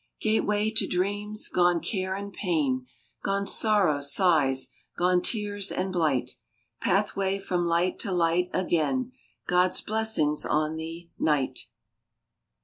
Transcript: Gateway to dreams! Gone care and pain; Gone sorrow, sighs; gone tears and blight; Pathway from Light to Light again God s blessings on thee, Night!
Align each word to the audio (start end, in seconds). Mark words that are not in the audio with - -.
Gateway 0.19 0.71
to 0.77 0.87
dreams! 0.87 1.47
Gone 1.47 1.79
care 1.79 2.15
and 2.15 2.33
pain; 2.33 2.87
Gone 3.21 3.45
sorrow, 3.45 4.01
sighs; 4.01 4.69
gone 4.97 5.21
tears 5.21 5.71
and 5.71 5.93
blight; 5.93 6.37
Pathway 6.81 7.37
from 7.37 7.67
Light 7.67 7.99
to 7.99 8.11
Light 8.11 8.49
again 8.51 9.11
God 9.45 9.69
s 9.69 9.81
blessings 9.81 10.43
on 10.43 10.75
thee, 10.75 11.11
Night! 11.19 11.67